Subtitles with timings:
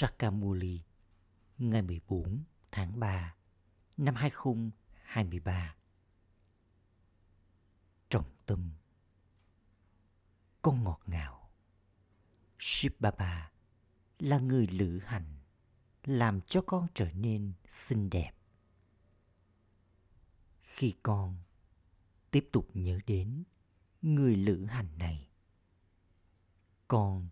[0.00, 0.82] Sakamuli
[1.58, 3.34] ngày 14 tháng 3
[3.96, 5.76] năm 2023.
[8.08, 8.70] Trọng tâm
[10.62, 11.50] Con ngọt ngào
[12.58, 13.52] Shiv Baba
[14.18, 15.38] là người lữ hành
[16.04, 18.32] làm cho con trở nên xinh đẹp.
[20.60, 21.36] Khi con
[22.30, 23.44] tiếp tục nhớ đến
[24.02, 25.30] người lữ hành này,
[26.88, 27.28] con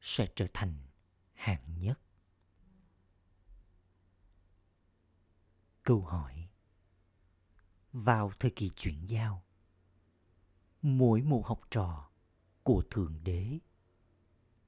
[0.00, 0.84] sẽ trở thành
[1.44, 2.00] hạng nhất.
[5.82, 6.48] Câu hỏi
[7.92, 9.44] Vào thời kỳ chuyển giao,
[10.82, 12.10] mỗi một học trò
[12.62, 13.58] của Thượng Đế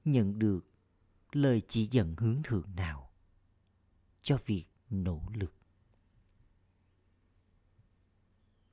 [0.05, 0.65] nhận được
[1.31, 3.11] lời chỉ dẫn hướng thượng nào
[4.21, 5.53] cho việc nỗ lực?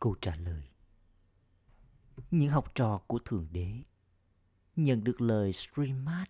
[0.00, 0.68] Câu trả lời
[2.30, 3.82] Những học trò của Thượng Đế
[4.76, 6.28] nhận được lời Srimad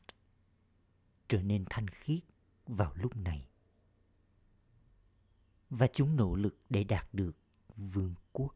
[1.29, 2.21] trở nên thanh khiết
[2.67, 3.49] vào lúc này.
[5.71, 7.37] Và chúng nỗ lực để đạt được
[7.77, 8.55] vương quốc.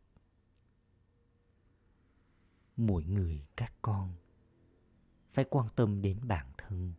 [2.77, 4.15] Mỗi người, các con,
[5.29, 6.93] phải quan tâm đến bản thân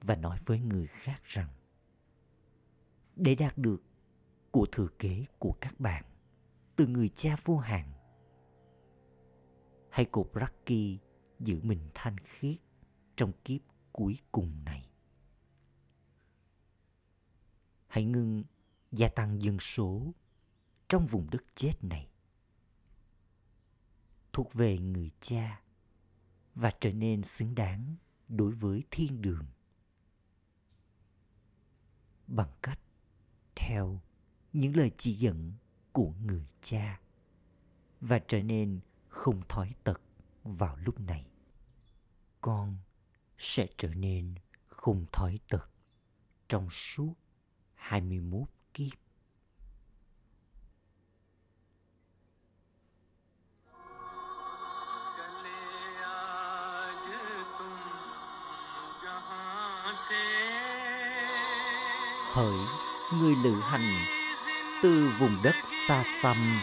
[0.00, 1.48] và nói với người khác rằng,
[3.16, 3.82] để đạt được
[4.50, 6.04] của thừa kế của các bạn
[6.76, 7.92] từ người cha vô hạn,
[9.90, 11.00] hãy cột Raki
[11.40, 12.56] giữ mình thanh khiết
[13.16, 13.60] trong kiếp
[13.96, 14.88] cuối cùng này.
[17.86, 18.44] Hãy ngưng
[18.92, 20.12] gia tăng dân số
[20.88, 22.08] trong vùng đất chết này.
[24.32, 25.62] Thuộc về người cha
[26.54, 27.96] và trở nên xứng đáng
[28.28, 29.46] đối với thiên đường.
[32.26, 32.80] Bằng cách
[33.54, 34.00] theo
[34.52, 35.52] những lời chỉ dẫn
[35.92, 37.00] của người cha
[38.00, 40.00] và trở nên không thói tật
[40.44, 41.26] vào lúc này.
[42.40, 42.76] Con
[43.38, 44.34] sẽ trở nên
[44.66, 45.70] không thói tật
[46.48, 47.14] trong suốt
[47.74, 48.92] 21 kiếp.
[62.32, 62.66] Hỡi
[63.12, 64.06] người lữ hành
[64.82, 65.54] từ vùng đất
[65.88, 66.60] xa xăm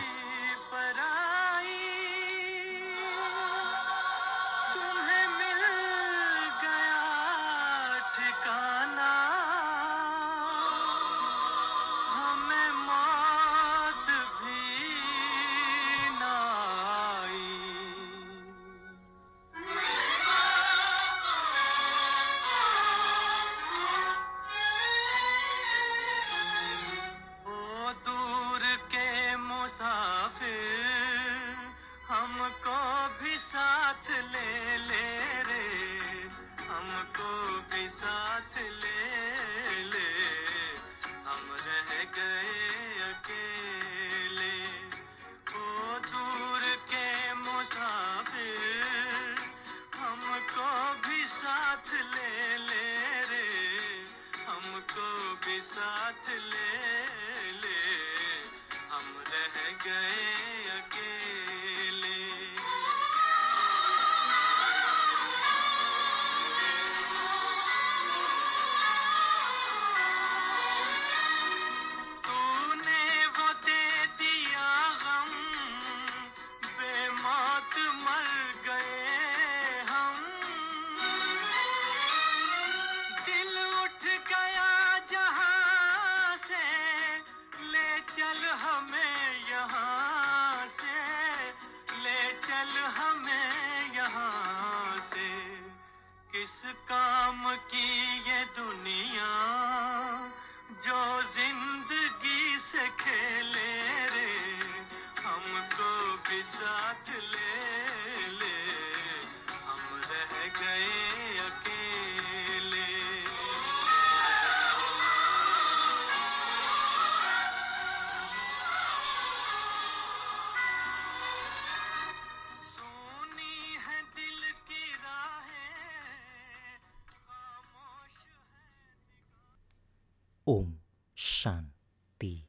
[130.46, 130.74] Om
[131.16, 132.44] Shanti.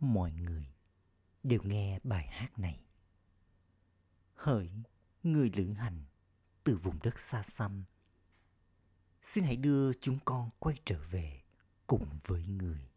[0.00, 0.74] Mọi người
[1.42, 2.80] đều nghe bài hát này.
[4.34, 4.70] Hỡi
[5.22, 6.04] người lữ hành
[6.64, 7.84] từ vùng đất xa xăm,
[9.22, 11.42] xin hãy đưa chúng con quay trở về
[11.86, 12.88] cùng với người.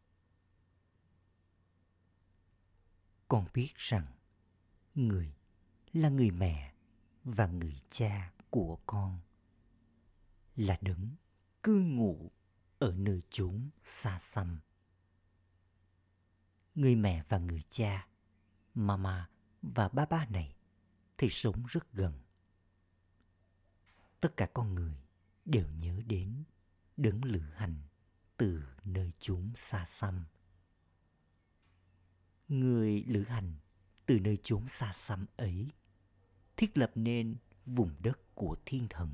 [3.28, 4.06] Con biết rằng
[4.96, 5.34] người
[5.94, 6.74] là người mẹ
[7.24, 9.20] và người cha của con
[10.56, 11.16] là đấng
[11.64, 12.32] cư ngụ
[12.80, 14.60] ở nơi chốn xa xăm.
[16.76, 18.08] Người mẹ và người cha,
[18.74, 19.30] mama
[19.62, 20.56] và ba ba này
[21.18, 22.14] thì sống rất gần.
[24.20, 24.98] Tất cả con người
[25.46, 26.44] đều nhớ đến
[26.98, 27.82] đấng lữ hành
[28.38, 30.26] từ nơi chốn xa xăm.
[32.48, 33.56] Người lữ hành
[34.06, 35.68] từ nơi chốn xa xăm ấy
[36.58, 37.36] thiết lập nên
[37.66, 39.14] vùng đất của thiên thần.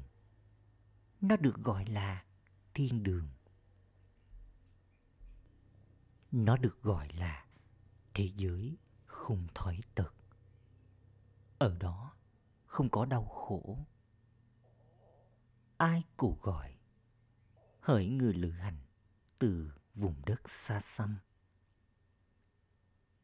[1.21, 2.25] Nó được gọi là
[2.74, 3.27] thiên đường.
[6.36, 7.46] Nó được gọi là
[8.14, 10.14] thế giới không thói tật.
[11.58, 12.16] Ở đó
[12.66, 13.78] không có đau khổ.
[15.78, 16.78] Ai cụ gọi
[17.80, 18.78] hỡi người lữ hành
[19.40, 21.18] từ vùng đất xa xăm.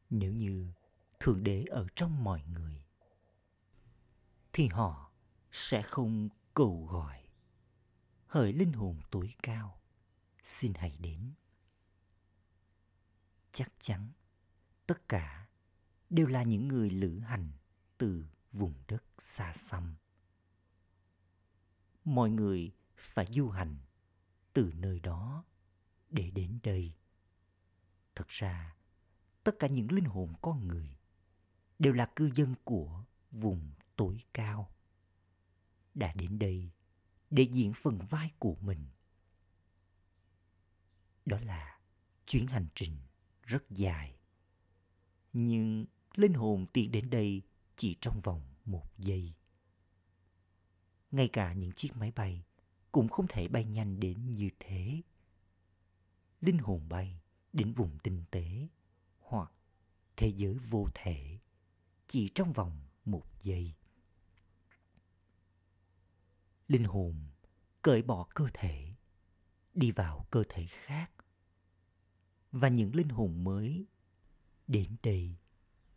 [0.09, 0.71] Nếu như
[1.19, 2.85] Thượng Đế ở trong mọi người,
[4.53, 5.11] thì họ
[5.51, 7.27] sẽ không cầu gọi.
[8.27, 9.81] Hỡi linh hồn tối cao,
[10.43, 11.33] xin hãy đến.
[13.51, 14.11] Chắc chắn,
[14.87, 15.47] tất cả
[16.09, 17.51] đều là những người lữ hành
[17.97, 19.95] từ vùng đất xa xăm.
[22.05, 23.77] Mọi người phải du hành
[24.53, 25.43] từ nơi đó
[26.09, 26.93] để đến đây.
[28.15, 28.75] Thật ra,
[29.43, 30.97] tất cả những linh hồn con người
[31.79, 34.71] đều là cư dân của vùng tối cao.
[35.93, 36.71] Đã đến đây
[37.29, 38.87] để diễn phần vai của mình.
[41.25, 41.79] Đó là
[42.25, 42.97] chuyến hành trình
[43.49, 44.15] rất dài.
[45.33, 45.85] Nhưng
[46.15, 47.41] linh hồn tiến đến đây
[47.75, 49.33] chỉ trong vòng một giây.
[51.11, 52.43] Ngay cả những chiếc máy bay
[52.91, 55.01] cũng không thể bay nhanh đến như thế.
[56.41, 57.21] Linh hồn bay
[57.53, 58.67] đến vùng tinh tế
[59.19, 59.51] hoặc
[60.15, 61.39] thế giới vô thể
[62.07, 63.73] chỉ trong vòng một giây.
[66.67, 67.15] Linh hồn
[67.81, 68.93] cởi bỏ cơ thể,
[69.73, 71.11] đi vào cơ thể khác.
[72.51, 73.85] Và những linh hồn mới
[74.67, 75.35] đến đây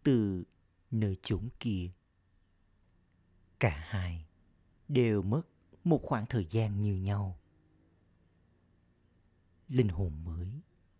[0.02, 0.44] từ
[0.90, 1.90] nơi chốn kia.
[3.60, 4.26] Cả hai
[4.88, 5.42] đều mất
[5.84, 7.38] một khoảng thời gian như nhau.
[9.68, 10.48] Linh hồn mới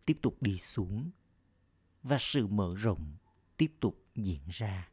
[0.07, 1.11] tiếp tục đi xuống
[2.03, 3.17] và sự mở rộng
[3.57, 4.89] tiếp tục diễn ra.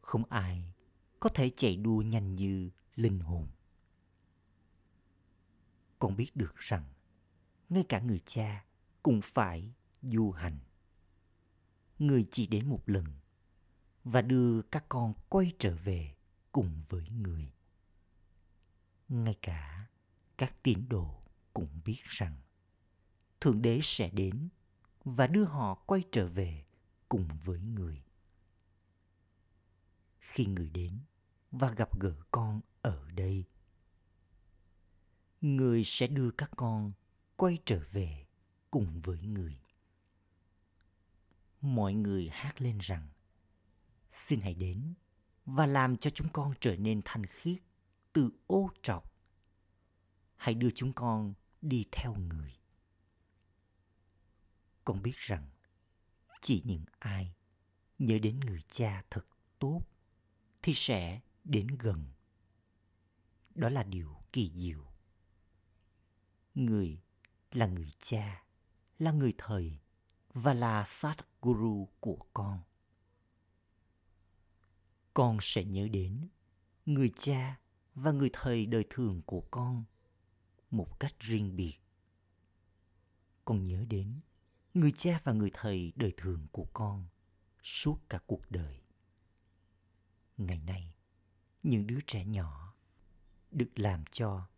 [0.00, 0.74] Không ai
[1.20, 3.48] có thể chạy đua nhanh như linh hồn.
[5.98, 6.84] Con biết được rằng
[7.68, 8.65] ngay cả người cha
[9.06, 9.72] cũng phải
[10.02, 10.58] du hành.
[11.98, 13.04] Người chỉ đến một lần
[14.04, 16.14] và đưa các con quay trở về
[16.52, 17.52] cùng với người
[19.08, 19.86] ngay cả
[20.38, 21.22] các tín đồ
[21.52, 22.36] cũng biết rằng
[23.40, 24.48] thượng đế sẽ đến
[25.04, 26.64] và đưa họ quay trở về
[27.08, 28.04] cùng với người
[30.20, 30.98] khi người đến
[31.50, 33.44] và gặp gỡ con ở đây,
[35.40, 36.92] người sẽ đưa các con
[37.36, 38.25] quay trở về
[38.76, 39.58] cùng với người
[41.60, 43.08] mọi người hát lên rằng
[44.10, 44.94] xin hãy đến
[45.46, 47.58] và làm cho chúng con trở nên thanh khiết
[48.12, 49.12] từ ô trọc.
[50.36, 52.56] Hãy đưa chúng con đi theo người.
[54.84, 55.50] Con biết rằng
[56.40, 57.34] chỉ những ai
[57.98, 59.26] nhớ đến người cha thật
[59.58, 59.80] tốt
[60.62, 62.04] thì sẽ đến gần.
[63.54, 64.86] Đó là điều kỳ diệu.
[66.54, 67.00] Người
[67.52, 68.45] là người cha,
[68.98, 69.78] là người thầy
[70.34, 72.60] và là Satguru của con.
[75.14, 76.28] Con sẽ nhớ đến
[76.86, 77.60] người cha
[77.94, 79.84] và người thầy đời thường của con
[80.70, 81.78] một cách riêng biệt.
[83.44, 84.20] Con nhớ đến
[84.74, 87.06] người cha và người thầy đời thường của con
[87.62, 88.80] suốt cả cuộc đời.
[90.36, 90.94] Ngày nay,
[91.62, 92.74] những đứa trẻ nhỏ
[93.50, 94.48] được làm cho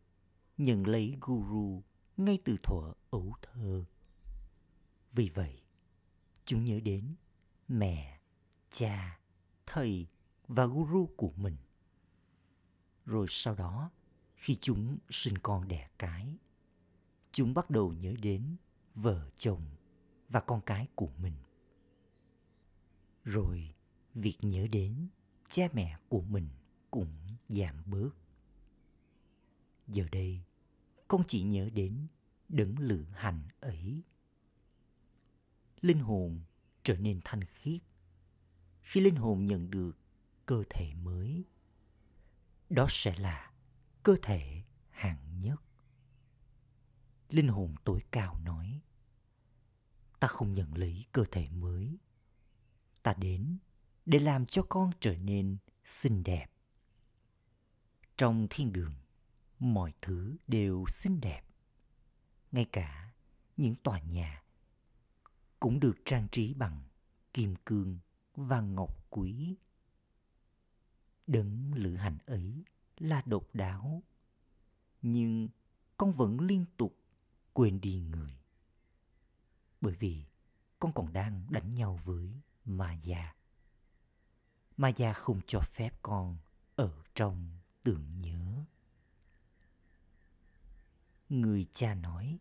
[0.59, 1.83] nhận lấy guru
[2.16, 3.85] ngay từ thuở ấu thơ.
[5.12, 5.62] Vì vậy,
[6.45, 7.15] chúng nhớ đến
[7.69, 8.21] mẹ,
[8.71, 9.21] cha,
[9.67, 10.07] thầy
[10.49, 11.57] và guru của mình.
[13.05, 13.91] Rồi sau đó
[14.37, 16.38] khi chúng sinh con đẻ cái
[17.33, 18.57] chúng bắt đầu nhớ đến
[18.95, 19.62] vợ chồng
[20.29, 21.35] và con cái của mình.
[23.25, 23.75] Rồi
[24.15, 25.09] việc nhớ đến
[25.49, 26.49] cha mẹ của mình
[26.91, 27.17] cũng
[27.49, 28.11] giảm bớt.
[29.88, 30.43] Giờ đây
[31.09, 32.07] con chỉ nhớ đến
[32.49, 34.03] đấng lựa hành ấy
[35.81, 36.41] linh hồn
[36.83, 37.81] trở nên thanh khiết
[38.89, 39.99] khi linh hồn nhận được
[40.47, 41.45] cơ thể mới.
[42.71, 43.53] Đó sẽ là
[44.03, 45.63] cơ thể hạng nhất.
[47.29, 48.81] Linh hồn tối cao nói,
[50.21, 51.99] ta không nhận lấy cơ thể mới.
[53.03, 53.59] Ta đến
[54.07, 56.47] để làm cho con trở nên xinh đẹp.
[58.17, 58.95] Trong thiên đường,
[59.59, 61.43] mọi thứ đều xinh đẹp,
[62.53, 63.13] ngay cả
[63.57, 64.43] những tòa nhà
[65.61, 66.83] cũng được trang trí bằng
[67.35, 67.99] kim cương
[68.35, 69.57] và ngọc quý.
[71.27, 72.65] Đấng lữ hành ấy
[72.99, 74.03] là độc đáo,
[75.03, 75.49] nhưng
[75.97, 76.97] con vẫn liên tục
[77.53, 78.38] quên đi người.
[79.81, 80.25] Bởi vì
[80.79, 82.33] con còn đang đánh nhau với
[82.65, 83.38] ma già
[84.79, 86.37] ma già không cho phép con
[86.77, 88.65] ở trong tưởng nhớ.
[91.29, 92.38] Người cha nói,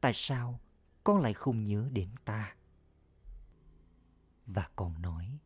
[0.00, 0.60] tại sao
[1.04, 2.56] con lại không nhớ đến ta.
[4.46, 5.38] Và con nói,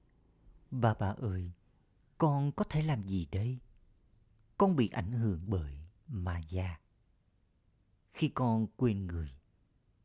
[0.70, 1.52] bà bà ơi,
[2.18, 3.58] con có thể làm gì đây?
[4.58, 6.78] Con bị ảnh hưởng bởi ma gia
[8.16, 9.30] khi con quên người,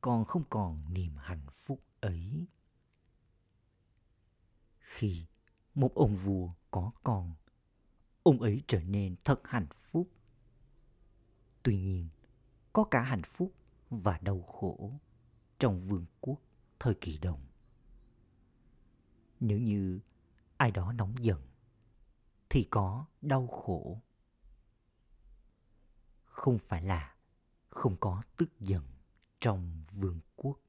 [0.01, 2.45] con không còn niềm hạnh phúc ấy.
[4.79, 5.25] Khi
[5.75, 7.35] một ông vua có con,
[8.23, 10.09] ông ấy trở nên thật hạnh phúc.
[11.63, 12.09] Tuy nhiên,
[12.73, 13.53] có cả hạnh phúc
[13.89, 14.99] và đau khổ
[15.61, 16.41] trong vương quốc
[16.79, 17.45] thời kỳ đồng.
[19.39, 19.99] Nếu như
[20.57, 21.41] ai đó nóng giận,
[22.49, 24.01] thì có đau khổ.
[26.25, 27.15] Không phải là
[27.69, 28.83] không có tức giận
[29.39, 30.59] trong vương quốc.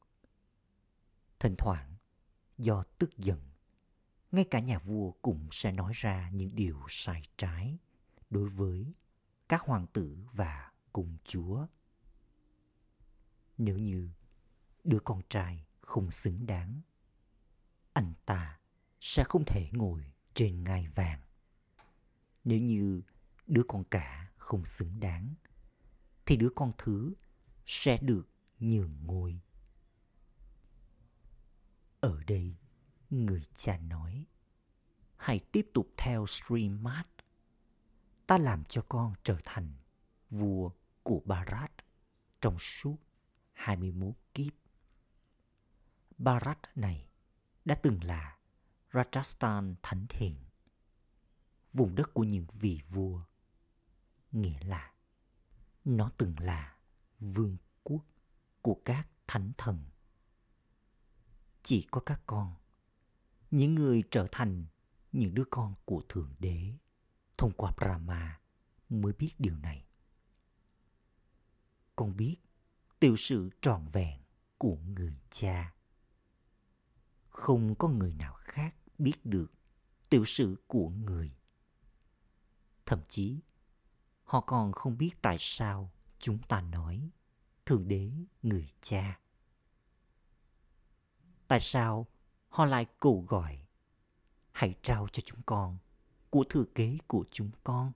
[1.38, 1.96] Thỉnh thoảng,
[2.58, 3.40] do tức giận,
[4.32, 7.78] ngay cả nhà vua cũng sẽ nói ra những điều sai trái
[8.30, 8.94] đối với
[9.48, 11.66] các hoàng tử và cung chúa.
[13.58, 14.10] Nếu như
[14.84, 16.80] đứa con trai không xứng đáng.
[17.92, 18.58] Anh ta
[19.00, 21.20] sẽ không thể ngồi trên ngai vàng.
[22.44, 23.02] Nếu như
[23.46, 25.34] đứa con cả không xứng đáng,
[26.26, 27.14] thì đứa con thứ
[27.66, 28.28] sẽ được
[28.60, 29.40] nhường ngôi.
[32.00, 32.56] Ở đây,
[33.10, 34.26] người cha nói,
[35.16, 37.04] hãy tiếp tục theo stream mát.
[38.26, 39.74] Ta làm cho con trở thành
[40.30, 40.70] vua
[41.02, 41.72] của Barat
[42.40, 42.96] trong suốt
[43.52, 44.61] 21 kiếp.
[46.22, 47.06] Barat này
[47.64, 48.38] đã từng là
[48.92, 50.36] Rajasthan thánh thiện,
[51.72, 53.22] vùng đất của những vị vua,
[54.32, 54.92] nghĩa là
[55.84, 56.76] nó từng là
[57.20, 58.04] vương quốc
[58.60, 59.84] của các thánh thần.
[61.62, 62.54] Chỉ có các con,
[63.50, 64.66] những người trở thành
[65.12, 66.72] những đứa con của Thượng Đế
[67.38, 68.40] thông qua Brahma
[68.88, 69.86] mới biết điều này.
[71.96, 72.36] Con biết
[73.00, 74.20] tiểu sự trọn vẹn
[74.58, 75.74] của người cha.
[77.32, 79.52] Không có người nào khác biết được
[80.10, 81.32] tiểu sử của người.
[82.86, 83.40] Thậm chí,
[84.24, 87.10] họ còn không biết tại sao chúng ta nói
[87.66, 88.10] Thượng Đế
[88.42, 89.20] người cha.
[91.48, 92.06] Tại sao
[92.48, 93.66] họ lại cầu gọi
[94.52, 95.78] hãy trao cho chúng con
[96.30, 97.92] của thừa kế của chúng con.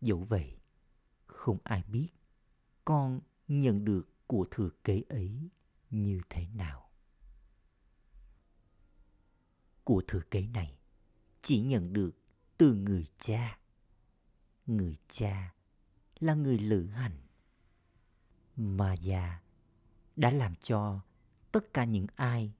[0.00, 0.58] Dẫu vậy,
[1.26, 2.08] không ai biết
[2.84, 5.50] con nhận được của thừa kế ấy
[5.90, 6.90] như thế nào.
[9.84, 10.78] Của thừa kế này,
[11.42, 12.10] chỉ nhận được
[12.58, 13.58] từ người cha.
[14.66, 15.54] Người cha
[16.20, 17.18] là người lữ hành.
[18.56, 19.40] Mà già
[20.16, 21.00] đã làm cho
[21.52, 22.52] tất cả những ai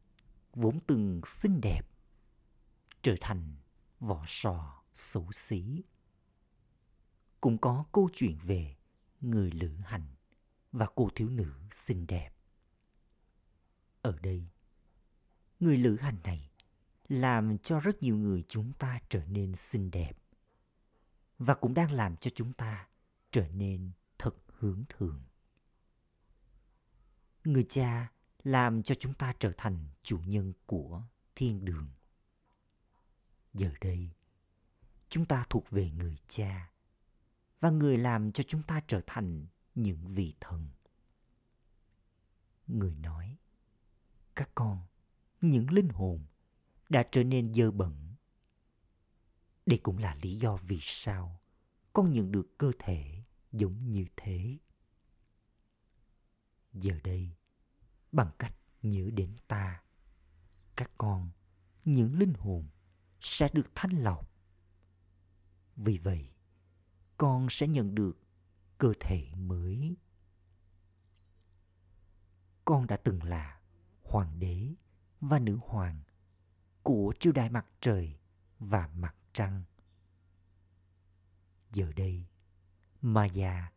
[0.52, 1.82] vốn từng xinh đẹp
[3.02, 3.56] trở thành
[4.00, 5.82] vỏ sò xấu xí.
[7.40, 8.76] Cũng có câu chuyện về
[9.20, 10.06] người lữ hành
[10.72, 12.30] và cô thiếu nữ xinh đẹp.
[14.02, 14.48] Ở đây,
[15.60, 16.50] người lữ hành này
[17.08, 20.12] làm cho rất nhiều người chúng ta trở nên xinh đẹp
[21.38, 22.88] và cũng đang làm cho chúng ta
[23.30, 25.22] trở nên thật hướng thượng.
[27.44, 31.02] Người cha làm cho chúng ta trở thành chủ nhân của
[31.34, 31.88] thiên đường.
[33.54, 34.10] Giờ đây,
[35.08, 36.70] chúng ta thuộc về người cha
[37.60, 40.68] và người làm cho chúng ta trở thành những vị thần.
[42.66, 43.36] Người nói,
[44.34, 44.86] các con,
[45.40, 46.24] những linh hồn
[46.88, 48.14] đã trở nên dơ bẩn.
[49.66, 51.40] Đây cũng là lý do vì sao
[51.92, 53.22] con nhận được cơ thể
[53.52, 54.58] giống như thế.
[56.72, 57.36] Giờ đây,
[58.12, 59.82] bằng cách nhớ đến ta,
[60.76, 61.30] các con,
[61.84, 62.68] những linh hồn
[63.20, 64.30] sẽ được thanh lọc.
[65.76, 66.30] Vì vậy,
[67.16, 68.18] con sẽ nhận được
[68.78, 69.96] cơ thể mới.
[72.64, 73.59] Con đã từng là
[74.10, 74.74] hoàng đế
[75.20, 76.00] và nữ hoàng
[76.82, 78.16] của triều đại mặt trời
[78.58, 79.62] và mặt trăng.
[81.72, 82.24] Giờ đây,
[83.02, 83.72] Maya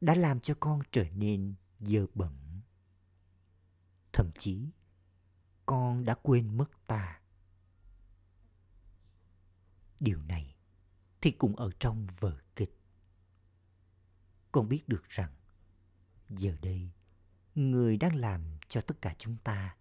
[0.00, 2.60] đã làm cho con trở nên dơ bẩn.
[4.12, 4.68] Thậm chí,
[5.66, 7.20] con đã quên mất ta.
[10.00, 10.54] Điều này
[11.20, 12.78] thì cũng ở trong vở kịch.
[14.52, 15.32] Con biết được rằng
[16.28, 16.90] giờ đây
[17.54, 19.76] người đang làm cho tất cả chúng ta,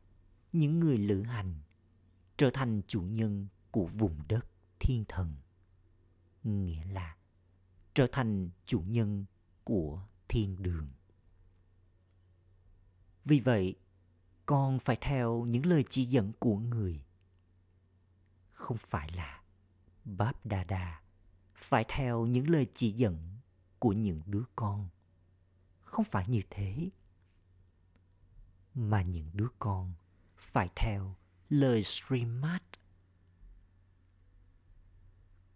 [0.51, 1.53] những người lữ hành,
[2.37, 4.45] trở thành chủ nhân của vùng đất
[4.79, 5.35] thiên thần.
[6.43, 7.15] Nghĩa là
[7.93, 9.25] trở thành chủ nhân
[9.63, 10.87] của thiên đường.
[13.25, 13.75] Vì vậy,
[14.45, 17.03] con phải theo những lời chỉ dẫn của người.
[18.51, 19.41] Không phải là
[20.05, 21.01] Báp Đa Đa
[21.55, 23.37] phải theo những lời chỉ dẫn
[23.79, 24.89] của những đứa con.
[25.81, 26.89] Không phải như thế.
[28.79, 29.93] Mà những đứa con
[30.37, 31.15] phải theo
[31.49, 32.61] lời Srimad.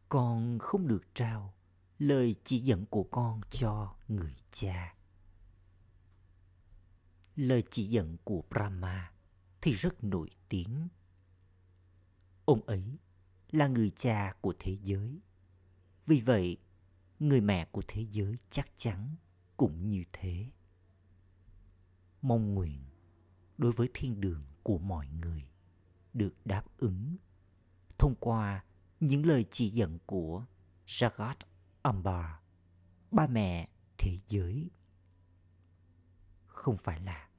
[0.09, 1.53] Con không được trao
[1.99, 4.95] lời chỉ dẫn của con cho người cha.
[7.35, 9.11] Lời chỉ dẫn của Brahma
[9.61, 10.87] thì rất nổi tiếng.
[12.45, 12.97] Ông ấy
[13.51, 15.19] là người cha của thế giới.
[16.05, 16.57] Vì vậy,
[17.19, 19.15] người mẹ của thế giới chắc chắn
[19.57, 20.49] cũng như thế.
[22.21, 22.83] Mong nguyện
[23.63, 25.47] đối với thiên đường của mọi người
[26.13, 27.17] được đáp ứng
[27.97, 28.63] thông qua
[28.99, 30.45] những lời chỉ dẫn của
[30.85, 31.35] Jagat
[31.81, 32.25] Ambar,
[33.11, 34.69] ba mẹ thế giới.
[36.45, 37.29] Không phải là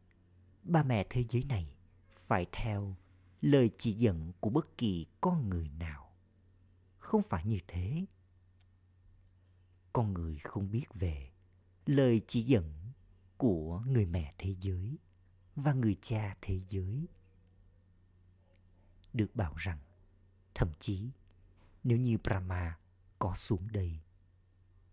[0.62, 1.76] ba mẹ thế giới này
[2.12, 2.97] phải theo
[3.40, 6.12] lời chỉ dẫn của bất kỳ con người nào.
[6.99, 8.07] Không phải như thế.
[9.93, 11.31] Con người không biết về
[11.87, 12.73] lời chỉ dẫn
[13.37, 14.99] của người mẹ thế giới
[15.56, 17.08] và người cha thế giới.
[19.12, 19.78] Được bảo rằng,
[20.54, 21.11] thậm chí
[21.84, 22.78] nếu như Brahma
[23.18, 24.00] có xuống đây,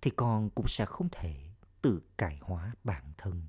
[0.02, 1.52] thì con cũng sẽ không thể
[1.82, 3.44] tự cải hóa bản thân.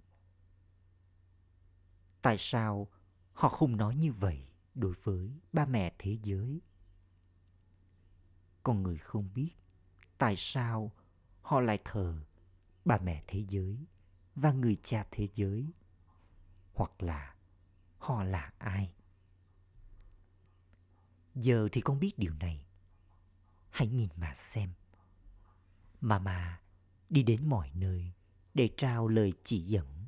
[2.23, 2.89] Tại sao
[3.33, 6.61] họ không nói như vậy đối với ba mẹ thế giới?
[8.63, 9.51] Con người không biết
[10.19, 10.93] tại sao
[11.41, 12.23] họ lại thờ
[12.85, 13.87] ba mẹ thế giới
[14.35, 15.73] và người cha thế giới
[16.75, 17.35] hoặc là
[17.99, 18.95] họ là ai?
[21.35, 22.67] Giờ thì con biết điều này.
[23.71, 24.73] Hãy nhìn mà xem.
[26.01, 26.61] Mà mà
[27.11, 28.13] đi đến mọi nơi
[28.55, 30.07] để trao lời chỉ dẫn.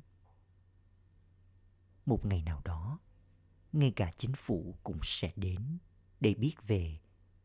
[2.05, 2.99] Một ngày nào đó,
[3.73, 5.77] ngay cả chính phủ cũng sẽ đến
[6.19, 6.99] để biết về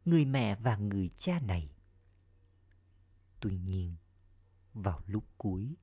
[0.05, 1.71] người mẹ và người cha này.
[3.41, 3.97] Tuy nhiên,
[4.75, 5.77] vào lúc cuối,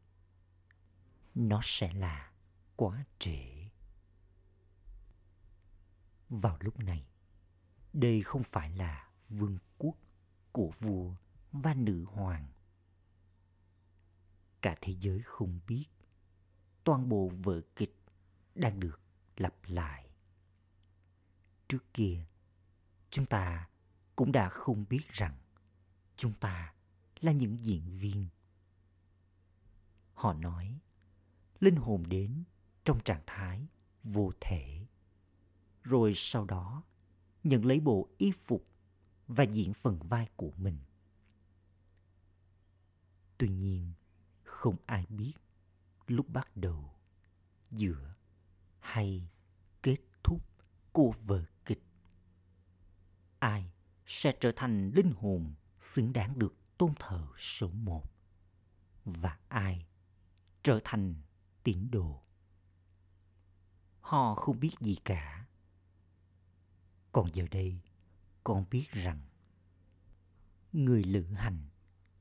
[1.35, 2.31] nó sẽ là
[2.77, 3.69] quá trễ.
[6.29, 7.07] Vào lúc này,
[7.93, 9.97] đây không phải là vương quốc
[10.51, 11.15] của vua
[11.51, 12.47] và nữ hoàng.
[14.61, 15.85] Cả thế giới không biết,
[16.83, 17.95] toàn bộ vở kịch
[18.55, 19.01] đang được
[19.37, 20.09] lặp lại.
[21.67, 22.25] Trước kia,
[23.09, 23.69] chúng ta
[24.15, 25.37] cũng đã không biết rằng
[26.15, 26.73] chúng ta
[27.19, 28.27] là những diễn viên.
[30.13, 30.79] Họ nói,
[31.59, 32.43] linh hồn đến
[32.87, 33.67] trong trạng thái
[34.03, 34.85] vô thể.
[35.83, 36.83] Rồi sau đó,
[37.43, 38.67] nhận lấy bộ y phục
[39.27, 40.77] và diễn phần vai của mình.
[43.37, 43.93] Tuy nhiên,
[44.43, 45.33] không ai biết
[46.07, 46.95] lúc bắt đầu,
[47.71, 48.13] giữa
[48.79, 49.29] hay
[49.81, 50.41] kết thúc
[50.91, 51.83] của vở kịch.
[53.39, 53.71] Ai
[54.05, 58.11] sẽ trở thành linh hồn xứng đáng được tôn thờ số một?
[59.05, 59.85] Và ai
[60.63, 61.15] trở thành
[61.63, 62.26] tín đồ?
[64.07, 65.45] Họ không biết gì cả.
[67.11, 67.79] Còn giờ đây,
[68.43, 69.21] con biết rằng
[70.73, 71.67] người lữ hành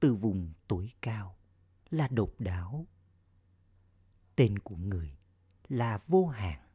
[0.01, 1.37] từ vùng tuổi cao
[1.90, 2.87] là độc đáo.
[4.37, 5.18] Tên của người
[5.68, 6.68] là vô hạn.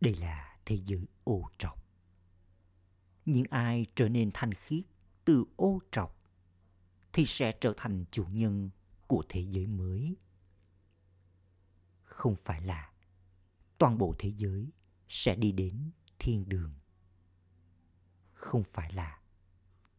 [0.00, 1.84] Đây là thế giới ô trọc.
[3.24, 4.84] Những ai trở nên thanh khiết
[5.24, 6.16] từ ô trọc
[7.12, 8.70] thì sẽ trở thành chủ nhân
[9.06, 10.16] của thế giới mới.
[12.04, 12.92] Không phải là
[13.78, 14.70] toàn bộ thế giới
[15.08, 16.74] sẽ đi đến thiên đường.
[18.32, 19.20] Không phải là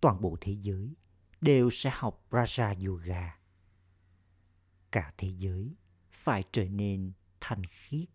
[0.01, 0.95] toàn bộ thế giới
[1.41, 3.39] đều sẽ học raja yoga.
[4.91, 5.75] Cả thế giới
[6.11, 8.09] phải trở nên thanh khiết.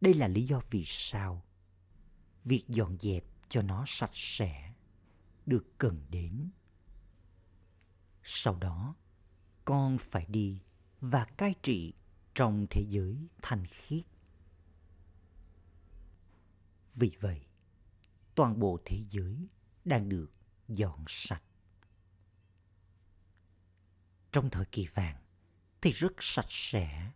[0.00, 1.42] Đây là lý do vì sao
[2.44, 4.74] việc dọn dẹp cho nó sạch sẽ
[5.46, 6.50] được cần đến.
[8.22, 8.94] Sau đó,
[9.64, 10.60] con phải đi
[11.00, 11.94] và cai trị
[12.34, 14.04] trong thế giới thanh khiết
[16.94, 17.46] vì vậy
[18.34, 19.48] toàn bộ thế giới
[19.84, 20.30] đang được
[20.68, 21.42] dọn sạch
[24.30, 25.16] trong thời kỳ vàng
[25.80, 27.12] thì rất sạch sẽ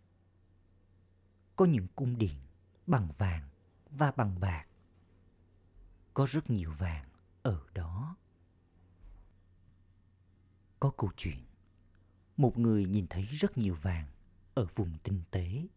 [1.55, 2.39] có những cung điện
[2.87, 3.49] bằng vàng
[3.89, 4.67] và bằng bạc
[6.13, 7.09] có rất nhiều vàng
[7.43, 8.15] ở đó
[10.79, 11.45] có câu chuyện.
[12.37, 14.07] Một người nhìn thấy rất nhiều vàng
[14.53, 15.67] ở vùng tinh tế.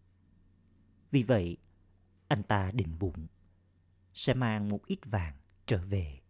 [1.11, 1.57] Vì vậy,
[2.29, 3.27] anh ta định bụng
[4.15, 6.21] sẽ mang một ít vàng trở về.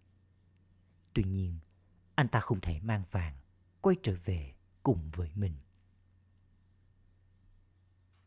[1.14, 1.58] Tuy nhiên,
[2.14, 3.34] anh ta không thể mang vàng
[3.80, 5.54] quay trở về cùng với mình.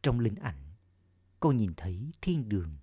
[0.01, 0.73] Trong linh ảnh,
[1.39, 2.77] cô nhìn thấy thiên đường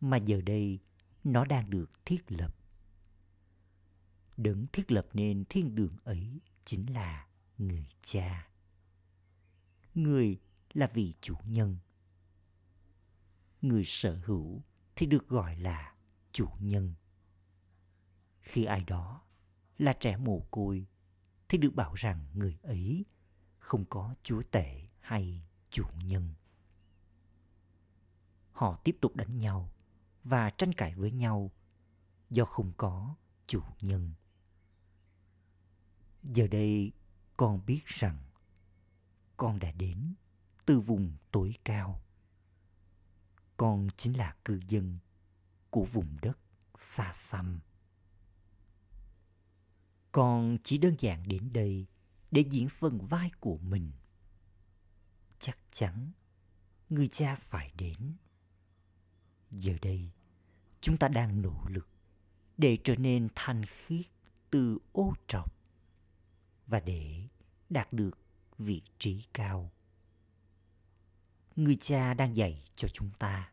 [0.00, 0.78] mà giờ đây
[1.24, 2.54] nó đang được thiết lập.
[4.36, 7.26] Đấng thiết lập nên thiên đường ấy chính là
[7.58, 8.48] người cha.
[9.94, 10.40] Người
[10.72, 11.76] là vị chủ nhân.
[13.62, 14.62] Người sở hữu
[14.96, 15.94] thì được gọi là
[16.32, 16.94] chủ nhân.
[18.40, 19.22] Khi ai đó
[19.78, 20.86] là trẻ mồ côi,
[21.48, 23.04] thì được bảo rằng người ấy
[23.58, 26.34] không có chúa tể hay chủ nhân.
[28.52, 29.72] Họ tiếp tục đánh nhau
[30.24, 31.50] và tranh cãi với nhau
[32.30, 33.14] do không có
[33.46, 34.12] chủ nhân.
[36.22, 36.92] Giờ đây
[37.36, 38.18] con biết rằng
[39.36, 40.14] con đã đến
[40.66, 42.02] từ vùng tối cao.
[43.56, 44.98] Con chính là cư dân
[45.70, 46.38] của vùng đất
[46.74, 47.60] xa xăm.
[50.12, 51.86] Con chỉ đơn giản đến đây
[52.30, 53.92] để diễn phần vai của mình.
[55.38, 56.12] Chắc chắn
[56.88, 58.16] người cha phải đến.
[59.50, 60.10] Giờ đây,
[60.80, 61.88] chúng ta đang nỗ lực
[62.56, 64.06] để trở nên thanh khiết
[64.50, 65.54] từ ô trọc
[66.66, 67.28] và để
[67.70, 68.18] đạt được
[68.58, 69.70] vị trí cao.
[71.56, 73.52] Người cha đang dạy cho chúng ta.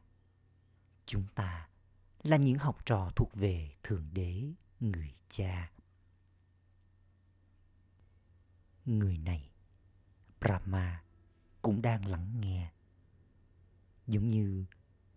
[1.05, 1.69] Chúng ta
[2.25, 4.43] là những học trò thuộc về Thượng Đế,
[4.79, 5.71] người cha.
[8.85, 9.51] Người này,
[10.41, 11.03] Brahma,
[11.61, 12.71] cũng đang lắng nghe.
[14.07, 14.65] Giống như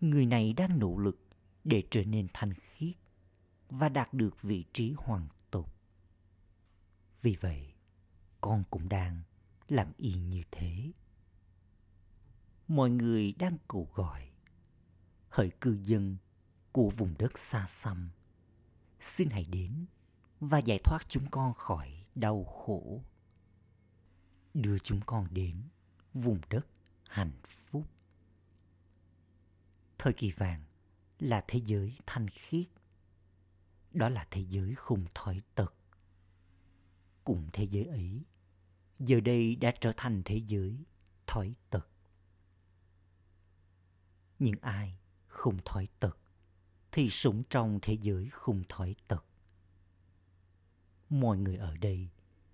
[0.00, 1.28] người này đang nỗ lực
[1.64, 2.96] để trở nên thanh khiết
[3.70, 5.74] và đạt được vị trí hoàn tục.
[7.22, 7.72] Vì vậy,
[8.40, 9.22] con cũng đang
[9.68, 10.92] làm y như thế.
[12.68, 14.30] Mọi người đang cầu gọi.
[15.28, 16.16] Hỡi cư dân
[16.78, 18.10] của vùng đất xa xăm,
[19.00, 19.86] xin hãy đến
[20.40, 23.02] và giải thoát chúng con khỏi đau khổ.
[24.54, 25.62] Đưa chúng con đến
[26.14, 26.66] vùng đất
[27.08, 27.86] hạnh phúc.
[29.98, 30.64] Thời kỳ vàng
[31.18, 32.66] là thế giới thanh khiết.
[33.92, 35.74] Đó là thế giới không thói tật.
[37.24, 38.22] Cùng thế giới ấy,
[38.98, 40.84] giờ đây đã trở thành thế giới
[41.26, 41.88] thói tật.
[44.38, 46.18] Nhưng ai không thói tật
[46.92, 49.24] thì sủng trong thế giới không thói tật.
[51.10, 52.08] Mọi người ở đây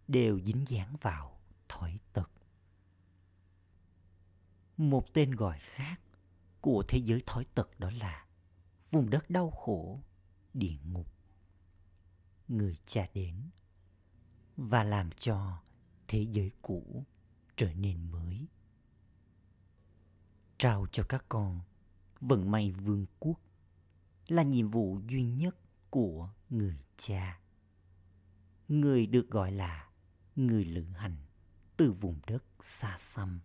[0.08, 2.30] đều dính dáng vào thói tật.
[4.76, 6.00] Một tên gọi khác
[6.60, 8.26] của thế giới thói tật đó là
[8.90, 10.00] vùng đất đau khổ,
[10.54, 11.08] địa ngục.
[12.48, 13.50] Người cha đến
[14.56, 15.62] và làm cho
[16.08, 17.04] thế giới cũ
[17.56, 18.46] trở nên mới.
[20.58, 21.60] Trao cho các con
[22.20, 23.40] vận may vương quốc
[24.28, 25.56] là nhiệm vụ duy nhất
[25.90, 27.40] của người cha.
[28.68, 29.88] Người được gọi là
[30.36, 31.16] người lữ hành
[31.76, 33.40] từ vùng đất xa xăm.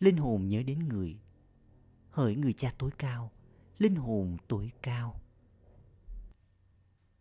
[0.00, 1.20] Linh hồn nhớ đến người,
[2.10, 3.32] hỡi người cha tối cao,
[3.78, 5.20] linh hồn tối cao.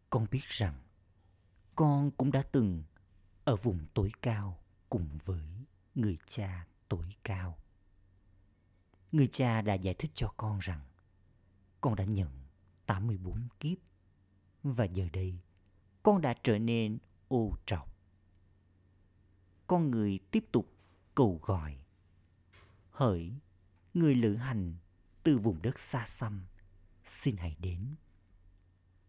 [0.10, 0.82] Con biết rằng
[1.76, 2.84] con cũng đã từng
[3.44, 7.58] ở vùng tối cao cùng với người cha tối cao.
[9.12, 10.87] Người cha đã giải thích cho con rằng
[11.82, 12.30] con đã nhận
[12.86, 13.78] 84 kiếp
[14.64, 15.40] và giờ đây
[16.08, 17.96] con đã trở nên ô trọc.
[19.68, 20.74] Con người tiếp tục
[21.16, 21.78] cầu gọi.
[22.90, 23.34] Hỡi
[23.94, 24.76] người lữ hành
[25.24, 26.46] từ vùng đất xa xăm,
[27.06, 27.96] xin hãy đến.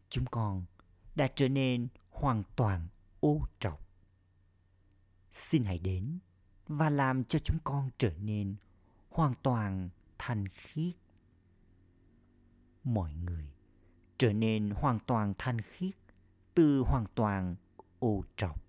[0.09, 0.65] Chúng con
[1.15, 2.89] đã trở nên hoàn toàn
[3.21, 3.89] ô trọc.
[5.31, 6.19] Xin hãy đến
[6.67, 8.57] và làm cho chúng con trở nên
[9.11, 10.95] hoàn toàn thanh khiết
[12.95, 13.53] mọi người,
[14.19, 15.95] trở nên hoàn toàn thanh khiết
[16.55, 17.57] từ hoàn toàn
[17.99, 18.65] ô trọc.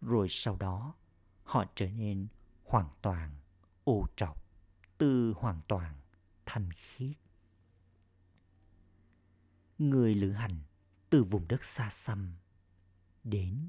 [0.00, 0.94] Rồi sau đó,
[1.42, 2.26] họ trở nên
[2.64, 3.30] hoàn toàn
[3.84, 4.44] ô trọc
[4.98, 6.00] từ hoàn toàn
[6.46, 7.16] thanh khiết.
[9.78, 10.62] Người lữ hành
[11.10, 12.36] từ vùng đất xa xăm
[13.24, 13.68] đến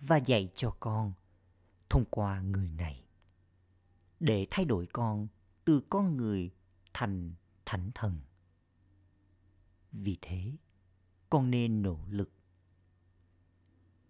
[0.00, 1.12] và dạy cho con
[1.88, 3.04] thông qua người này
[4.20, 5.28] để thay đổi con
[5.64, 6.50] từ con người
[6.92, 7.34] thành
[7.66, 8.20] thánh thần
[9.94, 10.52] vì thế,
[11.30, 12.32] con nên nỗ lực.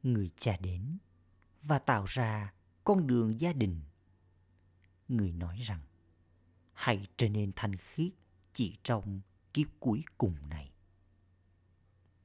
[0.03, 0.99] Người cha đến
[1.63, 2.53] và tạo ra
[2.85, 3.81] con đường gia đình.
[5.09, 5.81] Người nói rằng,
[6.73, 8.13] hãy trở nên thanh khiết
[8.53, 9.21] chỉ trong
[9.53, 10.71] kiếp cuối cùng này.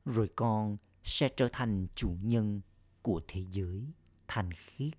[0.06, 2.62] Rồi con sẽ trở thành chủ nhân
[3.02, 3.86] của thế giới
[4.28, 4.94] thanh khiết.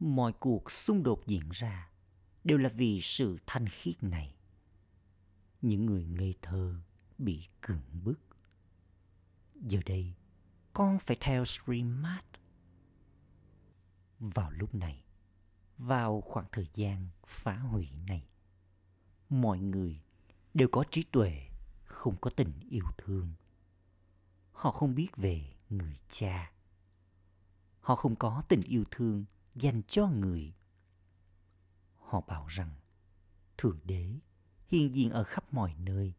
[0.00, 1.90] Mọi cuộc xung đột diễn ra
[2.44, 4.34] đều là vì sự thanh khiết này
[5.64, 6.74] những người ngây thơ
[7.18, 8.20] bị cưỡng bức.
[9.54, 10.14] Giờ đây,
[10.72, 12.04] con phải theo stream
[14.18, 15.04] vào lúc này,
[15.78, 18.26] vào khoảng thời gian phá hủy này,
[19.28, 20.00] mọi người
[20.54, 21.48] đều có trí tuệ,
[21.84, 23.32] không có tình yêu thương.
[24.52, 26.52] Họ không biết về người cha.
[27.80, 29.24] Họ không có tình yêu thương
[29.54, 30.54] dành cho người.
[31.98, 32.70] Họ bảo rằng,
[33.56, 34.18] thượng đế
[34.74, 36.14] hiện diện ở khắp mọi nơi.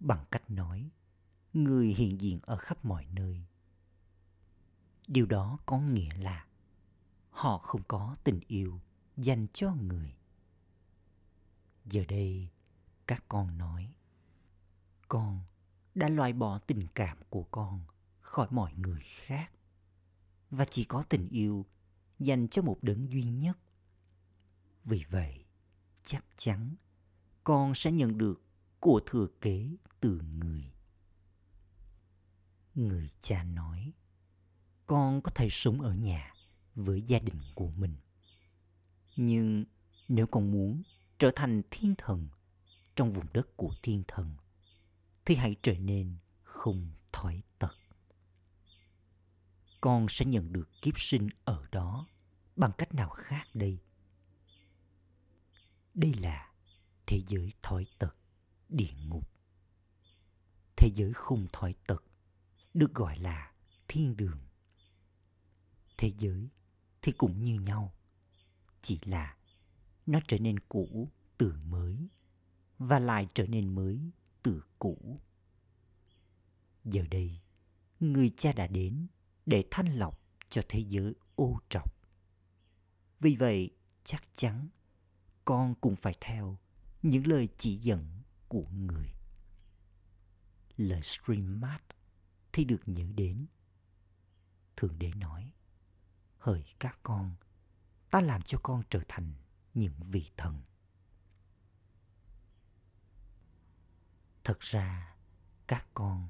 [0.00, 0.90] Bằng cách nói,
[1.52, 3.44] người hiện diện ở khắp mọi nơi.
[5.06, 6.46] Điều đó có nghĩa là
[7.30, 8.80] họ không có tình yêu
[9.16, 10.14] dành cho người.
[11.84, 12.48] Giờ đây,
[13.06, 13.94] các con nói,
[15.08, 15.40] con
[15.94, 17.80] đã loại bỏ tình cảm của con
[18.20, 19.52] khỏi mọi người khác
[20.50, 21.66] và chỉ có tình yêu
[22.18, 23.58] dành cho một đấng duy nhất.
[24.84, 25.44] Vì vậy
[26.10, 26.76] chắc chắn
[27.44, 28.42] con sẽ nhận được
[28.80, 30.72] của thừa kế từ người.
[32.74, 33.92] Người cha nói,
[34.86, 36.34] con có thể sống ở nhà
[36.74, 37.96] với gia đình của mình.
[39.16, 39.64] Nhưng
[40.08, 40.82] nếu con muốn
[41.18, 42.28] trở thành thiên thần
[42.96, 44.36] trong vùng đất của thiên thần,
[45.24, 47.74] thì hãy trở nên không thói tật.
[49.80, 52.06] Con sẽ nhận được kiếp sinh ở đó
[52.56, 53.78] bằng cách nào khác đây?
[56.00, 56.52] Đây là
[57.06, 58.16] thế giới thói tật,
[58.68, 59.30] địa ngục.
[60.76, 62.04] Thế giới không thói tật
[62.74, 63.52] được gọi là
[63.88, 64.38] thiên đường.
[65.98, 66.48] Thế giới
[67.02, 67.94] thì cũng như nhau,
[68.80, 69.36] chỉ là
[70.06, 71.08] nó trở nên cũ
[71.38, 72.08] từ mới
[72.78, 74.10] và lại trở nên mới
[74.42, 75.18] từ cũ.
[76.84, 77.40] Giờ đây,
[78.00, 79.06] người cha đã đến
[79.46, 81.94] để thanh lọc cho thế giới ô trọc.
[83.20, 83.70] Vì vậy,
[84.04, 84.68] chắc chắn
[85.50, 86.58] con cũng phải theo
[87.02, 89.14] những lời chỉ dẫn của người.
[90.76, 91.78] Lời stream mát
[92.52, 93.46] thì được nhớ đến.
[94.76, 95.52] Thượng đế nói,
[96.38, 97.34] hỡi các con,
[98.10, 99.32] ta làm cho con trở thành
[99.74, 100.62] những vị thần.
[104.44, 105.16] Thật ra,
[105.66, 106.28] các con,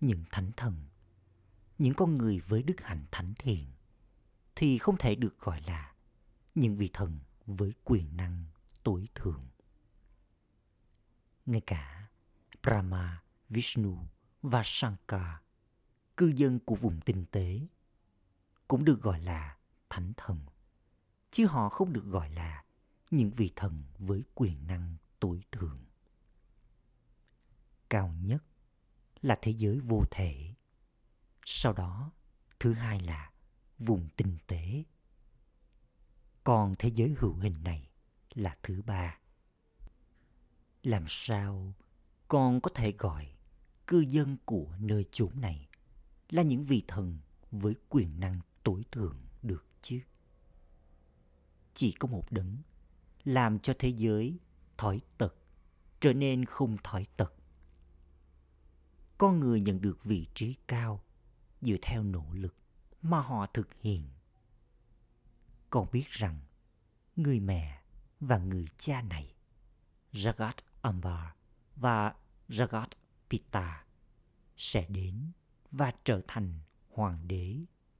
[0.00, 0.84] những thánh thần,
[1.78, 3.66] những con người với đức hạnh thánh thiện
[4.54, 5.94] thì không thể được gọi là
[6.54, 8.44] những vị thần với quyền năng
[8.86, 9.42] tối thượng.
[11.46, 12.08] Ngay cả
[12.62, 13.98] brahma, vishnu
[14.42, 15.36] và shankar,
[16.16, 17.60] cư dân của vùng tinh tế,
[18.68, 19.56] cũng được gọi là
[19.90, 20.40] thánh thần,
[21.30, 22.64] chứ họ không được gọi là
[23.10, 25.78] những vị thần với quyền năng tối thượng.
[27.90, 28.44] Cao nhất
[29.22, 30.54] là thế giới vô thể,
[31.44, 32.10] sau đó
[32.60, 33.32] thứ hai là
[33.78, 34.84] vùng tinh tế.
[36.44, 37.90] Còn thế giới hữu hình này
[38.36, 39.18] là thứ ba.
[40.82, 41.74] Làm sao
[42.28, 43.28] con có thể gọi
[43.86, 45.68] cư dân của nơi chốn này
[46.30, 47.18] là những vị thần
[47.50, 50.00] với quyền năng tối thượng được chứ?
[51.74, 52.56] Chỉ có một đấng
[53.24, 54.38] làm cho thế giới
[54.76, 55.34] thói tật
[56.00, 57.34] trở nên không thói tật.
[59.18, 61.04] Con người nhận được vị trí cao
[61.60, 62.56] dựa theo nỗ lực
[63.02, 64.08] mà họ thực hiện.
[65.70, 66.40] Con biết rằng
[67.16, 67.82] người mẹ
[68.20, 69.34] và người cha này
[70.12, 71.28] Jagat Ambar
[71.76, 72.14] và
[72.48, 72.86] Jagat
[73.30, 73.84] Pita
[74.56, 75.30] sẽ đến
[75.72, 76.58] và trở thành
[76.90, 77.56] hoàng đế,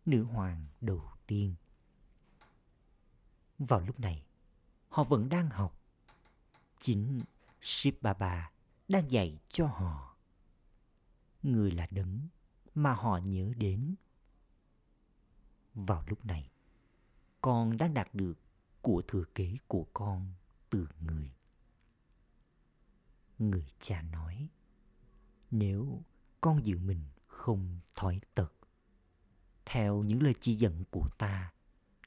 [0.07, 1.55] nữ hoàng đầu tiên.
[3.59, 4.25] Vào lúc này,
[4.89, 5.81] họ vẫn đang học.
[6.79, 7.21] Chính
[7.61, 8.51] Shiv Baba
[8.89, 10.17] đang dạy cho họ.
[11.43, 12.21] Người là đấng
[12.75, 13.95] mà họ nhớ đến.
[15.75, 16.51] Vào lúc này,
[17.41, 18.46] con đang đạt được
[18.87, 20.33] của thừa kế của con
[20.71, 21.31] từ người.
[23.39, 24.49] Người cha nói,
[25.51, 26.03] nếu
[26.41, 28.53] con giữ mình không thói tật,
[29.65, 31.53] theo những lời chỉ dẫn của ta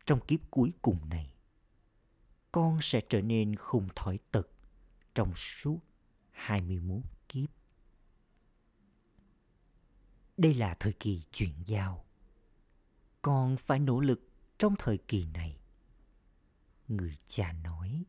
[0.06, 1.34] trong kiếp cuối cùng này,
[2.52, 4.48] con sẽ trở nên không thói tật
[5.14, 5.80] trong suốt
[6.32, 7.50] 21 kiếp.
[10.38, 12.06] Đây là thời kỳ chuyển giao.
[13.22, 15.59] Con phải nỗ lực trong thời kỳ này.
[16.90, 18.06] Người cha nói,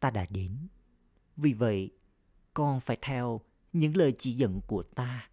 [0.00, 0.68] ta đã đến.
[1.36, 1.90] Vì vậy,
[2.54, 3.40] con phải theo
[3.72, 5.30] những lời chỉ dẫn của ta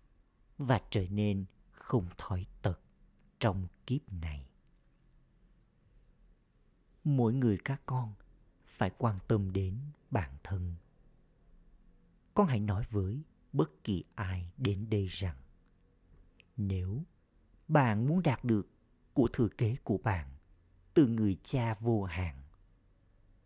[0.58, 2.80] và trở nên không thói tật
[3.40, 4.48] trong kiếp này.
[7.04, 8.14] Mỗi người các con
[8.66, 9.80] phải quan tâm đến
[10.12, 10.76] bản thân.
[12.34, 13.24] Con hãy nói với
[13.54, 15.38] bất kỳ ai đến đây rằng
[16.58, 17.04] nếu
[17.68, 18.68] bạn muốn đạt được
[19.14, 20.32] của thừa kế của bạn
[20.94, 22.42] từ người cha vô hạn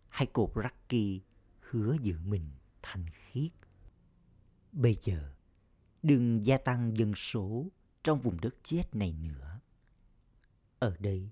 [0.09, 1.21] hai cột Rocky
[1.59, 2.49] hứa giữ mình
[2.81, 3.51] thanh khiết.
[4.71, 5.33] Bây giờ,
[6.03, 7.65] đừng gia tăng dân số
[8.03, 9.59] trong vùng đất chết này nữa.
[10.79, 11.29] Ở đây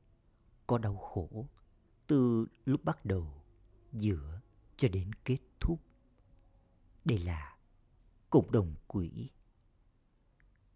[0.67, 1.47] có đau khổ
[2.07, 3.43] từ lúc bắt đầu,
[3.91, 4.41] giữa
[4.77, 5.79] cho đến kết thúc.
[7.05, 7.57] Đây là
[8.29, 9.29] cộng đồng quỷ.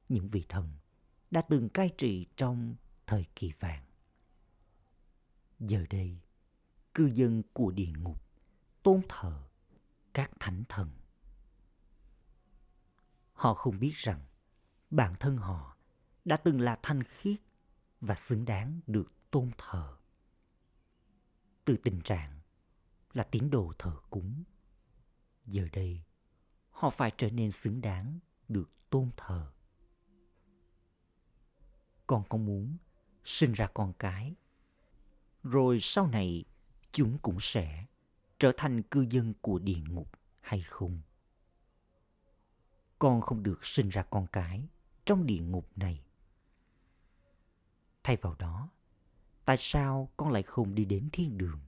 [0.09, 0.69] Những vị thần
[1.31, 2.75] đã từng cai trị trong
[3.07, 3.86] thời kỳ vàng.
[5.59, 6.19] Giờ đây,
[6.93, 8.21] cư dân của địa ngục
[8.83, 9.43] tôn thờ
[10.13, 10.91] các thánh thần.
[13.33, 14.25] Họ không biết rằng
[14.89, 15.77] bản thân họ
[16.25, 17.39] đã từng là thanh khiết
[18.01, 19.97] và xứng đáng được tôn thờ.
[21.65, 22.39] Từ tình trạng
[23.13, 24.43] là tín đồ thờ cúng,
[25.45, 26.03] giờ đây
[26.69, 29.51] họ phải trở nên xứng đáng được tôn thờ.
[32.07, 32.77] Con có muốn
[33.23, 34.35] sinh ra con cái,
[35.49, 36.45] rồi sau này
[36.91, 37.85] chúng cũng sẽ
[38.39, 41.01] trở thành cư dân của địa ngục hay không?
[42.99, 44.67] Con không được sinh ra con cái
[45.05, 46.03] trong địa ngục này.
[48.03, 48.69] Thay vào đó,
[49.45, 51.59] tại sao con lại không đi đến thiên đường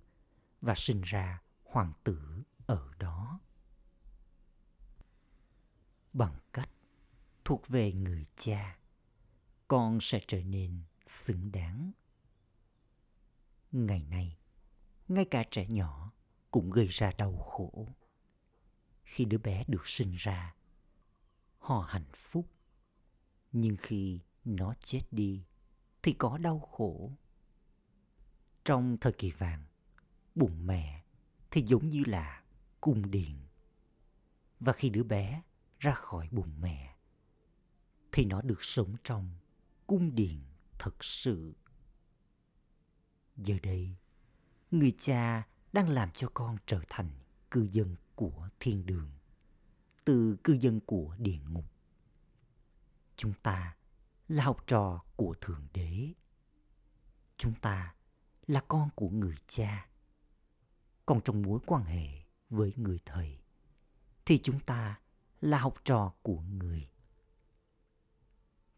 [0.61, 3.39] và sinh ra hoàng tử ở đó?
[6.13, 6.69] Bằng cách
[7.45, 8.77] thuộc về người cha,
[9.67, 11.91] con sẽ trở nên xứng đáng.
[13.71, 14.37] Ngày nay,
[15.07, 16.11] ngay cả trẻ nhỏ
[16.51, 17.87] cũng gây ra đau khổ.
[19.03, 20.55] Khi đứa bé được sinh ra,
[21.59, 22.47] họ hạnh phúc.
[23.51, 25.43] Nhưng khi nó chết đi,
[26.03, 27.11] thì có đau khổ.
[28.65, 29.65] Trong thời kỳ vàng,
[30.35, 31.03] bụng mẹ
[31.51, 32.43] thì giống như là
[32.81, 33.39] cung điện.
[34.59, 35.41] Và khi đứa bé
[35.79, 36.95] ra khỏi bụng mẹ,
[38.11, 39.37] thì nó được sống trong
[39.87, 40.41] cung điện
[40.79, 41.53] thật sự.
[43.43, 43.95] Giờ đây,
[44.71, 47.09] người cha đang làm cho con trở thành
[47.51, 49.11] cư dân của thiên đường
[50.05, 51.65] từ cư dân của địa ngục.
[53.15, 53.75] Chúng ta
[54.27, 56.13] là học trò của thượng đế.
[57.37, 57.95] Chúng ta
[58.47, 59.87] là con của người cha.
[61.05, 62.07] Còn trong mối quan hệ
[62.49, 63.39] với người thầy
[64.25, 64.99] thì chúng ta
[65.41, 66.89] là học trò của người.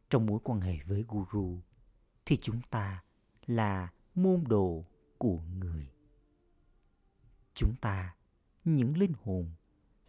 [0.09, 1.61] Trong mối quan hệ với guru
[2.25, 3.03] thì chúng ta
[3.45, 4.85] là môn đồ
[5.17, 5.91] của người.
[7.53, 8.15] Chúng ta,
[8.63, 9.51] những linh hồn,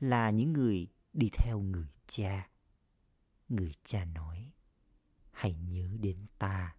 [0.00, 2.48] là những người đi theo người cha.
[3.48, 4.52] Người cha nói,
[5.30, 6.76] hãy nhớ đến ta.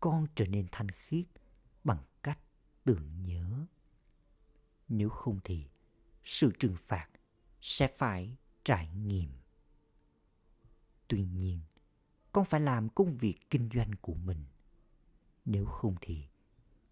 [0.00, 1.26] Con trở nên thanh khiết
[1.84, 2.38] bằng cách
[2.84, 3.66] tưởng nhớ.
[4.88, 5.68] Nếu không thì
[6.24, 7.08] sự trừng phạt
[7.60, 9.30] sẽ phải trải nghiệm.
[11.08, 11.60] Tuy nhiên,
[12.32, 14.44] con phải làm công việc kinh doanh của mình
[15.50, 16.28] nếu không thì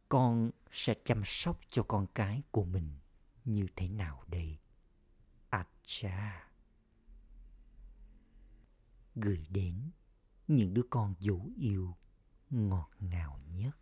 [0.08, 2.98] con sẽ chăm sóc cho con cái của mình
[3.44, 4.58] như thế nào đây?
[5.50, 6.50] À cha!
[9.14, 9.90] Gửi đến
[10.48, 11.96] những đứa con dấu yêu
[12.50, 13.76] ngọt ngào nhất.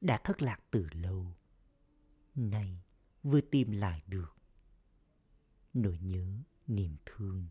[0.00, 1.36] Đã thất lạc từ lâu,
[2.34, 2.82] nay
[3.22, 4.36] vừa tìm lại được.
[5.74, 6.26] Nỗi nhớ,
[6.66, 7.48] niềm thương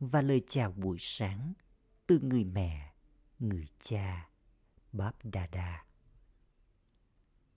[0.00, 1.52] và lời chào buổi sáng
[2.06, 2.94] từ người mẹ,
[3.38, 4.31] người cha,
[4.92, 5.84] Báp Đà Đà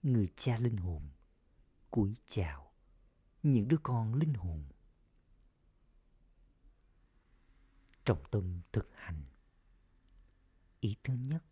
[0.02, 1.10] người cha linh hồn,
[1.90, 2.72] cúi chào
[3.42, 4.64] những đứa con linh hồn.
[8.04, 9.24] Trọng tâm thực hành.
[10.80, 11.44] Ý thứ nhất,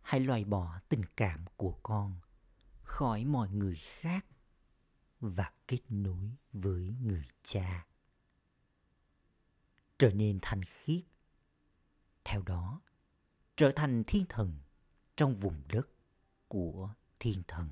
[0.00, 2.20] hãy loại bỏ tình cảm của con
[2.82, 4.26] khỏi mọi người khác
[5.20, 7.86] và kết nối với người cha.
[9.98, 11.04] Trở nên thanh khiết.
[12.24, 12.80] Theo đó
[13.58, 14.58] trở thành thiên thần
[15.16, 15.88] trong vùng đất
[16.48, 17.70] của thiên thần.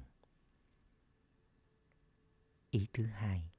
[2.70, 3.50] Ý thứ hai,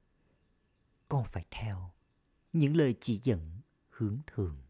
[1.08, 1.92] con phải theo
[2.52, 3.60] những lời chỉ dẫn
[3.90, 4.62] hướng thường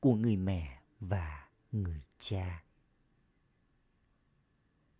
[0.00, 2.64] của người mẹ và người cha.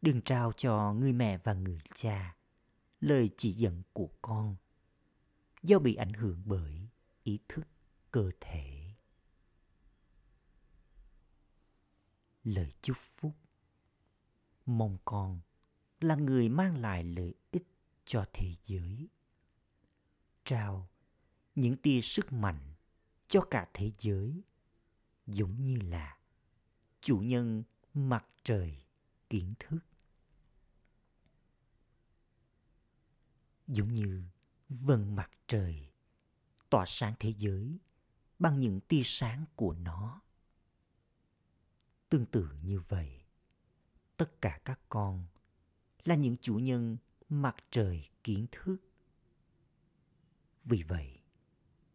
[0.02, 2.36] Đừng trao cho người mẹ và người cha
[3.00, 4.56] lời chỉ dẫn của con
[5.62, 6.88] do bị ảnh hưởng bởi
[7.22, 7.66] ý thức
[8.10, 8.79] cơ thể.
[12.44, 13.36] Lời chúc phúc.
[14.66, 15.40] Mong con
[16.00, 17.66] là người mang lại lợi ích
[18.04, 19.08] cho thế giới.
[20.44, 20.88] Trao
[21.54, 22.74] những tia sức mạnh
[23.28, 24.42] cho cả thế giới,
[25.26, 26.18] giống như là
[27.00, 27.62] chủ nhân
[27.94, 28.84] mặt trời
[29.30, 29.78] kiến thức.
[33.66, 34.24] Giống như
[34.68, 35.90] vầng mặt trời
[36.70, 37.78] tỏa sáng thế giới
[38.38, 40.20] bằng những tia sáng của nó
[42.10, 43.20] tương tự như vậy.
[44.16, 45.26] Tất cả các con
[46.04, 46.96] là những chủ nhân
[47.28, 48.76] mặt trời kiến thức.
[50.64, 51.18] Vì vậy,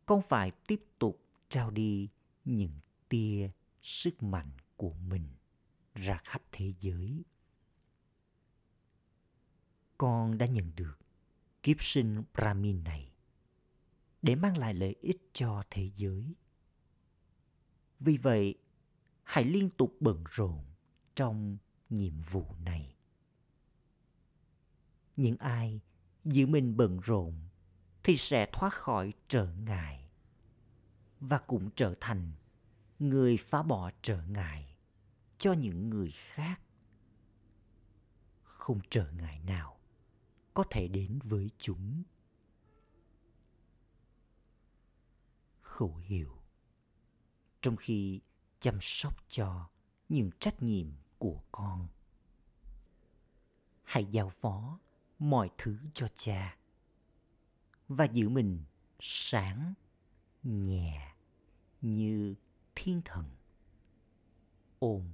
[0.06, 2.10] con phải tiếp tục trao đi
[2.46, 3.50] những tia
[3.82, 5.28] sức mạnh của mình
[5.96, 7.24] ra khắp thế giới.
[9.98, 11.00] Con đã nhận được
[11.64, 13.12] kiếp sinh brahmin này
[14.22, 16.36] để mang lại lợi ích cho thế giới.
[18.00, 18.56] Vì vậy
[19.26, 20.64] hãy liên tục bận rộn
[21.16, 21.58] trong
[21.90, 22.96] nhiệm vụ này.
[25.16, 25.82] Những ai
[26.26, 27.34] giữ mình bận rộn
[28.04, 30.10] thì sẽ thoát khỏi trở ngại
[31.20, 32.32] và cũng trở thành
[33.00, 34.78] người phá bỏ trở ngại
[35.38, 36.62] cho những người khác.
[38.44, 39.80] Không trở ngại nào
[40.54, 42.04] có thể đến với chúng.
[45.62, 46.42] Khẩu hiệu
[47.62, 48.22] trong khi
[48.66, 49.70] chăm sóc cho
[50.10, 50.88] những trách nhiệm
[51.18, 51.88] của con.
[53.84, 54.80] Hãy giao phó
[55.20, 56.58] mọi thứ cho cha
[57.88, 58.64] và giữ mình
[59.00, 59.74] sáng,
[60.44, 61.16] nhẹ
[61.82, 62.36] như
[62.76, 63.26] thiên thần.
[64.80, 65.12] Ôm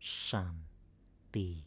[0.00, 1.64] shanti.